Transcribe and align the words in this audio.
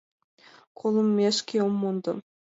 Колымешкем 0.79 1.61
ом 1.65 1.73
мондо. 1.81 2.11